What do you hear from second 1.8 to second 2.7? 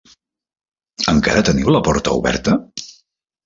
porta oberta?